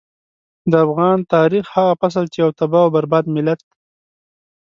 [0.71, 3.61] د افغان تاريخ هغه فصل چې يو تباه او برباد ملت.